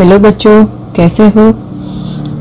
[0.00, 0.64] Hello बच्चों,
[0.96, 1.42] कैसे हो?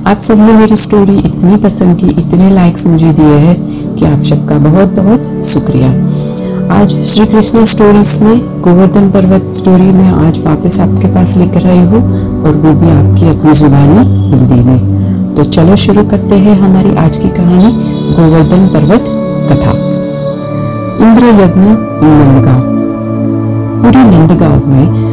[0.07, 4.57] आप सबने मेरी स्टोरी इतनी पसंद की, इतने लाइक्स मुझे दिए हैं कि आप सबका
[4.57, 5.89] बहुत बहुत शुक्रिया।
[6.75, 11.77] आज श्री कृष्ण स्टोरीज में, गोवर्धन पर्वत स्टोरी में आज वापस आपके पास लेकर आई
[11.77, 12.01] हूँ
[12.43, 17.17] और वो भी आपकी अपनी जुबानी हिंदी में। तो चलो शुरू करते हैं हमारी आज
[17.17, 17.73] की कहानी,
[18.13, 19.05] गोवर्धन पर्वत
[19.51, 19.77] कथा।
[21.05, 22.61] इंद्र यज्ञ इन नंदगांव
[23.81, 25.10] पूरी नंदगांव में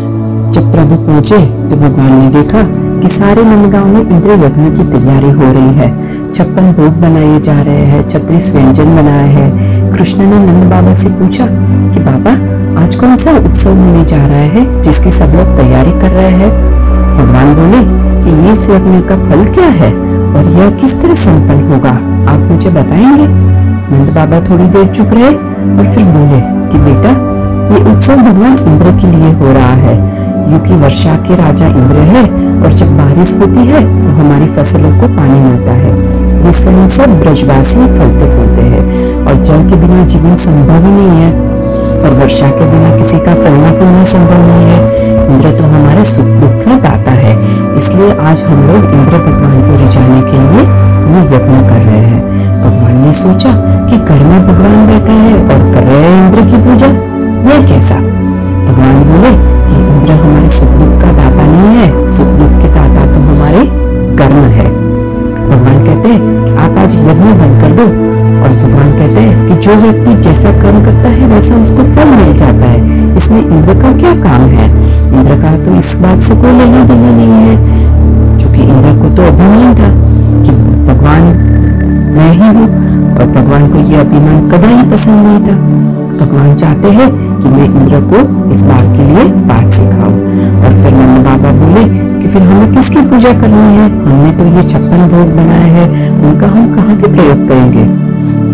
[0.52, 1.38] जब प्रभु पहुँचे
[1.70, 2.62] तो भगवान ने देखा
[3.00, 5.88] कि सारे नंदगांव में इंद्र यज्ञ की तैयारी हो रही है।
[6.32, 11.09] छप्पन भोग बनाए जा रहे हैं, छत्तीस व्यंजन बनाए हैं। कृष्ण ने नंद बाबा से
[11.09, 11.46] पूछा
[11.92, 12.32] कि बाबा,
[12.84, 16.51] आज कौन सा उत्सव होने जा रहा है जिसकी सब लोग तैयारी कर रहे हैं?
[17.18, 17.82] भगवान बोले
[18.24, 19.92] कि ये यज्ञ का फल क्या है
[20.34, 21.90] और यह किस तरह संपन्न होगा?
[22.32, 23.26] आप मुझे बताएँगे?
[23.92, 25.34] नंद बाबा थोड़ी देर चुप रहे
[25.78, 26.40] और फिर बोले
[26.70, 27.10] कि बेटा,
[27.74, 30.17] ये उत्सव भगवान इंद्र के लिए हो रहा है।
[30.48, 32.23] क्योंकि वर्षा के राजा इंद्र है
[32.62, 35.93] और जब बारिश होती है तो हमारी फ़सलों को पानी मिलता है,
[36.43, 38.82] जिससे हम सब ब्रजवासी फलते फूलते हैं
[39.24, 41.46] और जल के बिना जीवन संभव ही नहीं है।
[41.99, 44.80] और वर्षा के बिना किसी का फलना फूलना संभव नहीं है।
[45.27, 47.33] इंद्र तो हमारे सुख दुख का दाता है,
[47.79, 50.62] इसलिए आज हम लोग इंद्र भगवान को रिझाने के लिए
[51.09, 52.23] ये यत्न कर रहे हैं।
[52.62, 53.52] भगवान ने सोचा
[53.90, 56.87] कि घर में भगवान बैठा है और कर रहे हैं इंद्र की पूजा।
[57.49, 58.01] यह कैसा
[61.79, 63.65] है। सुख दुख के दाता तो हमारे
[64.19, 64.69] कर्म है।
[65.48, 67.84] भगवान कहते हैं आप आज यज्ञ बंद कर दो
[68.38, 72.32] और भगवान कहते हैं कि जो व्यक्ति जैसा कर्म करता है, वैसा उसको फल मिल
[72.34, 74.66] जाता है। इसमें इंद्र का क्या काम है?
[75.12, 77.56] इंद्र का तो इस बात से कोई लेना देना नहीं है।
[78.38, 79.88] क्योंकि इंद्र को तो अभिमान था
[80.44, 80.53] कि
[80.87, 81.22] भगवान
[82.16, 82.69] मैं ही हूँ
[83.15, 85.56] और भगवान को यह अभिमान कदा ही पसंद नहीं था।
[86.21, 87.10] भगवान चाहते हैं
[87.41, 89.68] कि मैं इंद्र को इस बात के लिए बात
[92.28, 93.84] फिर हमें किसकी पूजा करनी है?
[94.04, 97.84] हमने तो ये छप्पन भोग बनाए हैं। उनका हम कहाँ के प्रयोग करेंगे?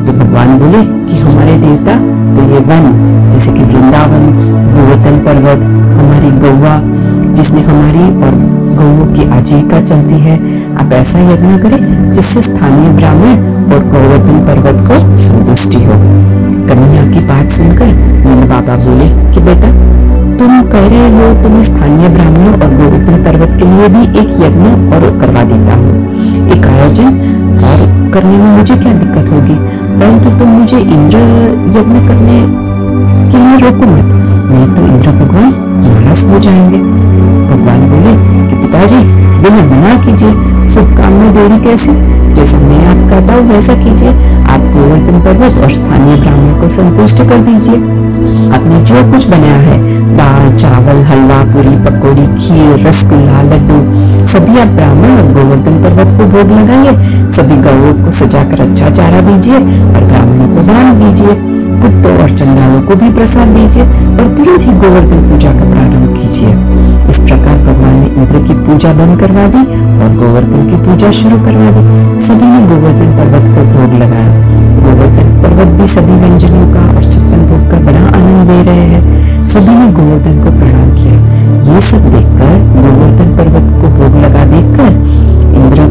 [0.07, 1.97] तो भगवान बोले कि हमारे देवता
[2.37, 4.27] तो ये वन, जैसे कि वृंदावन,
[4.75, 5.65] गोवर्धन पर्वत,
[5.99, 6.75] हमारी गौवा,
[7.35, 8.39] जिसने हमारी और
[8.79, 10.37] गौ की आजीविका चलती है।
[10.77, 15.99] आप ऐसा यज्ञ करें जिससे स्थानीय ब्राह्मण और गोवर्धन पर्वत को संतुष्टि हो।
[16.69, 17.93] कन्हैया की बात सुनकर
[18.27, 19.71] मीनू बाबा बोले कि बेटा
[20.39, 24.29] तुम कह रहे हो तो मैं स्थानीय ब्राह्मणों और गोवर्धन पर्वत के लिए भी एक
[24.41, 25.93] यज्ञ और करवा देता हूँ।
[26.53, 27.09] एक आयोजन
[27.69, 29.55] और करने में मुझे क्या दिक्कत होगी?
[30.01, 31.19] परंतु तुम मुझे इंद्र
[31.69, 32.39] यज्ञ करने
[33.33, 34.13] के लिए रोको मत।
[34.51, 35.53] नहीं तो इंद्र भगवान
[35.85, 36.79] नाराज़ हो जाएँगे।
[37.51, 38.15] भगवान बोले
[38.49, 38.97] कि पिताजी
[39.43, 41.93] बिना मना कीजिए। शुभ काम में देरी कैसे?
[42.35, 44.09] जैसा मैं आप कहता हूँ वैसा कीजिए।
[44.45, 48.04] आप गोवर्धन पर्वत और स्थानीय ब्राह्मण को संतुष्ट कर दीजिए।
[48.55, 49.79] आपने जो कुछ बनाया है,
[50.17, 53.79] दाल, चावल, हलवा, पूरी, पकौड़ी, खीर, रसगुल्ला, लड्डू,
[54.25, 59.21] सभी आप ब्राह्मण और गोवर्धन पर्वत को भोग लगाइए। सभी गौों को सजाकर अच्छा चारा
[59.21, 64.63] दीजिए और ब्राह्मणों को दान दीजिए। कुत्तों और चंडालों को भी प्रसाद दीजिए और तुरंत
[64.63, 66.53] ही गोवर्धन पूजा का प्रारंभ कीजिए।
[67.11, 69.65] इस प्रकार भगवान ने इंद्र की पूजा बंद करवा दी
[70.03, 74.31] और गोवर्धन की पूजा शुरू करवा दी। सभी ने गोवर्धन पर्वत को भोग लगाया।
[74.85, 76.54] गोवर्धन पर्वत भी सभी व्यंजनों
[78.45, 83.89] आनंद रहे हैं। सभी ने गोवर्धन को प्रणाम किया। ये सब देखकर गोवर्धन पर्वत को
[83.89, 84.91] भोग लगा देखकर
[85.61, 85.87] इंद्र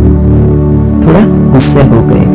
[1.03, 1.21] थोड़ा
[1.53, 2.25] गुस्से हो गए।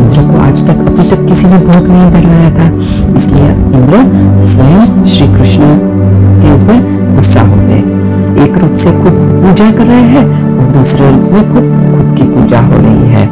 [0.00, 2.68] इंद्र को आज तक अभी तक किसी ने भोग नहीं धराया था।
[3.16, 4.02] इसलिए इंद्र
[4.44, 5.62] स्वयं श्री कृष्ण
[6.42, 7.82] के ऊपर गुस्सा हो गए।
[8.44, 10.24] एक रूप से खुद पूजा कर रहे हैं
[10.58, 11.64] और दूसरे रूप में खुद
[11.96, 13.28] खुद की पूजा हो रही है।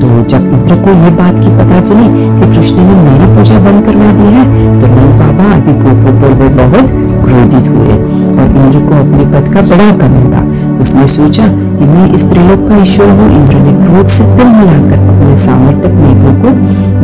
[0.00, 2.06] तो जब इंद्र को ये बात की पता चली
[2.36, 4.44] कि कृष्ण ने मेरी पूजा बंद करवा दी है
[4.80, 6.94] तो नंद बाबा आदि गोपों पर वे बहुत
[7.24, 7.98] क्रोधित हुए
[8.34, 10.42] और इंद्र को अपने पद का बड़ा कदम था।
[10.82, 15.08] उसने सोचा कि मैं इस त्रिलोक का ईश्वर हूँ, इंद्र ने क्रोध से दिल मिलाकर
[15.14, 16.54] अपने सामर्थ्य मेघों को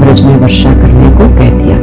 [0.00, 1.76] ब्रज में वर्षा करने को कह दिया।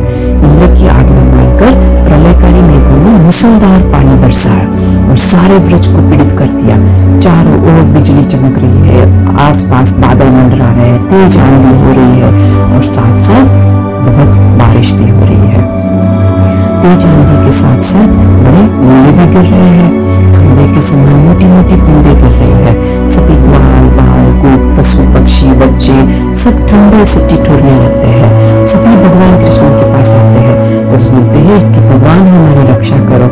[0.48, 4.66] इंद्र की आज्ञा मानकर प्रलयकारी मेघों ने मुसलधार पानी बरसाया।
[5.14, 6.76] और सारे ब्रज को पीड़ित कर दिया।
[7.20, 9.04] चारों ओर बिजली चमक रही है,
[9.40, 12.32] आसपास बादल मंडरा रहे हैं, तेज आंधी हो रही है
[12.76, 13.52] और साथ साथ
[14.08, 15.62] बहुत बारिश भी हो रही है।
[16.82, 19.92] तेज आंधी के साथ साथ बड़े ओले भी गिर रहे हैं
[20.34, 25.52] खंबे के समान मोटी मोटी बूंदे गिर रही है, सभी ग्वाल, बाल, गोप, पशु, पक्षी,
[25.62, 26.02] बच्चे
[26.44, 31.40] सब ठंडे से टिठोरने लगते हैं। सभी भगवान कृष्ण के पास आते हैं। और बोलते
[31.46, 33.28] हैं कि भगवान हमारी रक्षा करो।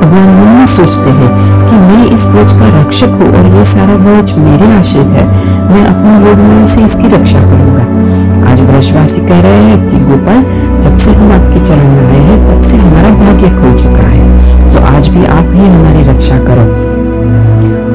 [0.00, 1.28] भगवान मन में सोचते हैं
[1.68, 5.24] कि मैं इस ब्रज का रक्षक हूँ और ये सारा ब्रज मेरे आश्रित है।
[5.70, 7.84] मैं अपनी योजना से इसकी रक्षा करूँगा।
[8.50, 10.42] आज ब्रजवासी कह रहे हैं कि गोपाल,
[10.82, 14.74] जब से हम आपके चरण में आए हैं, तब से हमारा भाग्य खो चुका है।
[14.74, 16.68] तो आज भी आप ही हमारी रक्षा करो।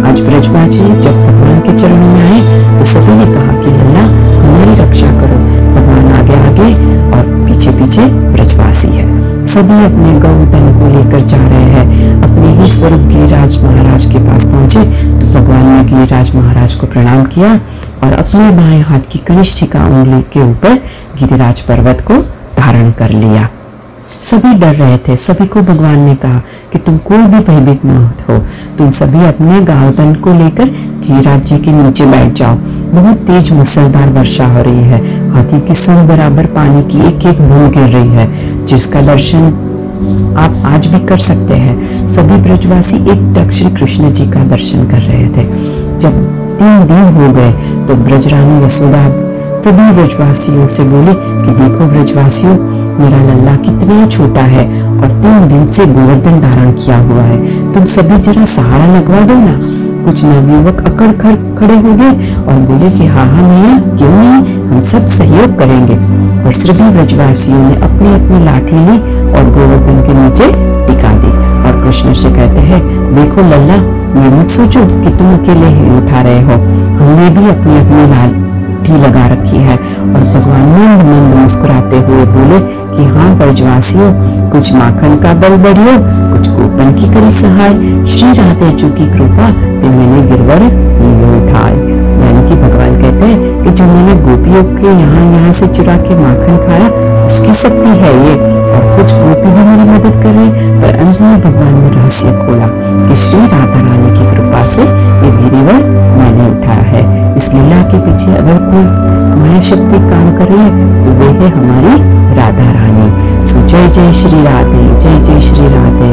[0.09, 2.39] आज ब्रजवासी जब भगवान के चरणों में आए
[2.79, 3.50] तो सभी ने कहा
[9.51, 14.45] सभी अपने गौतन को लेकर जा रहे हैं। अपने ही स्वरूप गिरिराज महाराज के पास
[14.45, 17.49] पहुँचे तो भगवान ने गिरिराज महाराज को प्रणाम किया
[18.03, 20.75] और अपने बाएँ हाथ की कनिष्ठिका उंगली के ऊपर
[21.19, 22.21] गिरिराज पर्वत को
[22.57, 23.49] धारण कर लिया।
[24.23, 26.39] सभी डर रहे थे। सभी को भगवान ने कहा
[26.71, 27.97] कि तुम कोई भी भयभीत न
[28.29, 28.37] हो।
[28.77, 30.69] तुम सभी अपने गावतन को लेकर
[31.01, 32.55] गिरिराज जी के नीचे बैठ जाओ।
[32.93, 34.99] बहुत तेज मुसलधार वर्षा हो रही है।
[35.31, 38.25] हाथी की सुन बराबर पानी की एक एक बूंद गिर रही है।
[38.71, 39.45] जिसका दर्शन
[40.39, 44.83] आप आज भी कर सकते हैं। सभी ब्रजवासी एक टक श्री कृष्ण जी का दर्शन
[44.83, 45.43] कर रहे थे।
[45.99, 46.21] जब
[46.59, 47.51] तीन दिन हो गए
[47.87, 49.03] तो ब्रजरानी यशोदा
[49.55, 52.55] सभी ब्रजवासियों से बोले कि देखो ब्रजवासियों,
[52.99, 57.85] मेरा लल्ला कितना छोटा है और तीन दिन से गोवर्धन धारण किया हुआ है। तुम
[57.95, 59.59] सभी जरा सहारा लगवा दो ना।
[60.05, 64.55] कुछ नवयुवक अकड़ खड़ खड़े हो गए और बोले कि हाँ हाँ मैया, क्यों नहीं?
[64.69, 65.95] हम सब सहयोग करेंगे।
[66.45, 68.97] और सभी ब्रजवासियों ने अपनी अपनी लाठी ली
[69.31, 70.47] और गोवर्धन के नीचे
[70.87, 71.31] टिका दी
[71.67, 72.81] और कृष्ण से कहते हैं,
[73.15, 73.75] देखो लल्ला,
[74.21, 76.53] ये मत सोचो कि तुम अकेले ही उठा रहे हो।
[76.97, 82.59] हमने भी अपनी अपनी लाठी लगा रखी है। और भगवान मंद मंद मुस्कुराते हुए बोले
[82.95, 84.11] कि हाँ ब्रजवासियों,
[84.49, 85.93] कुछ माखन का बल बढ़ियो
[86.49, 87.73] गोपन की करी सहाय
[88.11, 89.49] श्री राधे जी की कृपा
[89.81, 90.63] ते मैंने गिरवर
[91.01, 91.75] लिए उठाए
[92.21, 96.15] यानी कि भगवान कहते हैं कि जो मैंने गोपियों के यहाँ यहाँ से चुरा के
[96.15, 96.87] माखन खाया,
[97.25, 98.35] उसकी शक्ति है ये।
[98.71, 102.67] और कुछ गोपी भी मेरी मदद कर रहे पर अंत में भगवान ने रहस्य खोला
[103.07, 105.83] कि श्री राधा रानी की कृपा से ये गिरिवर
[106.19, 108.85] मैंने उठाया है। इस लीला के पीछे अगर कोई
[109.41, 111.99] माया शक्ति काम कर रही है तो वे है हमारी
[112.37, 116.09] राधा रानी। सो जय जय श्री राधे, जय जय श्री राधे।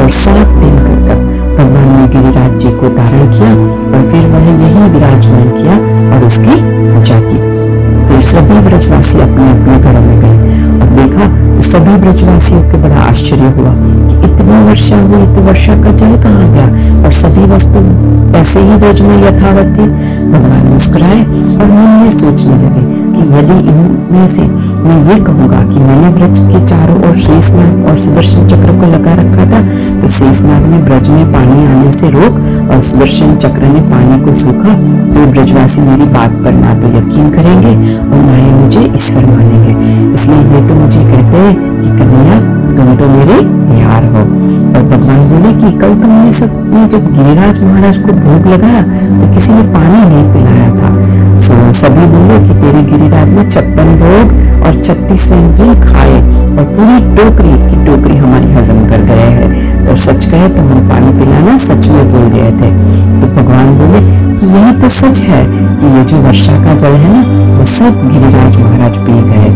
[0.00, 0.76] और सात दिन
[1.06, 1.20] तक
[1.58, 3.50] भगवान ने गिरिराज जी को धारण किया
[3.90, 5.74] और फिर वह यही विराजमान किया
[6.14, 6.56] और उसकी
[6.92, 7.38] पूजा की।
[8.08, 10.61] फिर सभी व्रजवासी अपने अपने घरों में गए।
[10.96, 13.74] देखा तो सभी ब्रजवासियों के बड़ा आश्चर्य हुआ
[14.08, 16.66] कि इतनी वर्षा हुई तो वर्षा का जल कहाँ गया?
[17.04, 17.80] और सभी वस्तु
[18.38, 19.86] ऐसे ही ब्रज में यथावत थी।
[20.32, 22.84] भगवान मुस्कुराए और मन में सोचने लगे
[23.14, 24.42] कि यदि इनमें से
[24.82, 29.12] मैं ये कहूँगा कि मैंने ब्रज के चारों ओर शेषनाग और सुदर्शन चक्र को लगा
[29.20, 29.60] रखा था
[30.00, 32.40] तो शेषनाग ने ब्रज में पानी आने से रोक
[32.70, 34.74] और सुदर्शन चक्र ने पानी को सूखा
[35.14, 39.41] तो ब्रजवासी मेरी बात पर ना तो यकीन करेंगे और ना ही मुझे ईश्वर मानेंगे।
[40.32, 42.36] इसलिए ये तो मुझे कहते हैं कि कन्हैया,
[42.76, 43.38] तुम तो मेरे
[43.80, 44.20] यार हो।
[44.72, 46.60] और भगवान बोले कि कल तुमने सब
[46.92, 50.90] जब गिरिराज महाराज को भोग लगाया तो किसी ने पानी नहीं पिलाया था।
[51.40, 54.32] सो सभी बोले कि तेरे गिरिराज ने छप्पन भोग
[54.72, 56.12] और छत्तीस व्यंजन खाए
[56.56, 60.88] और पूरी टोकरी की टोकरी हमारी हजम कर गए हैं। और सच कहे तो हम
[60.88, 62.70] पानी पिलाना सच में भूल गए थे।
[63.20, 64.00] तो भगवान बोले
[64.34, 67.22] कि यही तो सच है कि ये जो वर्षा का जल है ना,
[67.58, 69.50] वो सब गिरिराज महाराज पी गए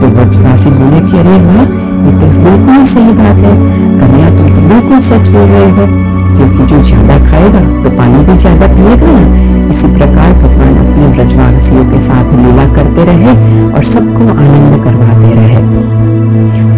[0.00, 1.60] तो ब्रजवासी बोले कि, अरे वाह,
[2.06, 3.54] ये तो बिल्कुल सही बात है।
[4.00, 5.86] कन्या तुम तो बिल्कुल सच बोल रहे हो।
[6.52, 9.24] क्योंकि जो ज़्यादा खाएगा तो पानी भी ज़्यादा पिएगा ना।
[9.70, 13.34] इसी प्रकार भगवान अपने ब्रजवासियों के साथ लीला करते रहे
[13.68, 15.60] और सबको आनंद करवाते रहे।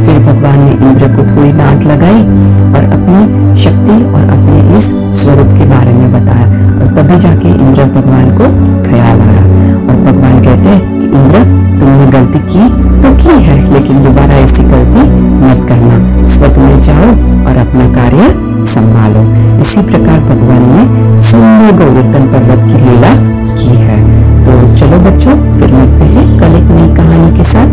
[0.04, 2.22] फिर भगवान ने इंद्र को थोड़ी डांट लगाई
[2.70, 4.88] और अपनी शक्ति और अपने इस
[5.22, 6.46] स्वरूप के बारे में बताया
[6.76, 8.48] और तभी जाके इंद्र भगवान को
[8.88, 9.44] ख्याल आया
[9.74, 11.44] और भगवान कहते हैं कि इंद्र,
[11.80, 12.68] तुमने गलती की
[13.02, 15.02] तो की है, लेकिन दोबारा ऐसी गलती
[15.44, 17.08] मत करना। स्वर्ग में जाओ
[17.44, 18.28] और अपना कार्य
[18.64, 19.22] संभालो।
[19.60, 23.14] इसी प्रकार भगवान ने सुंदर गोवर्धन पर्वत की लीला
[23.54, 23.98] की है।
[24.44, 27.66] तो चलो बच्चों, फिर मिलते हैं कल एक नई कहानी के साथ।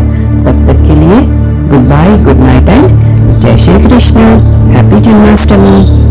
[0.44, 1.20] तब तक के लिए
[1.70, 2.86] good bye good night and
[3.40, 4.20] जय श्री कृष्ण।
[4.72, 6.01] हैप्पी जन्माष्टमी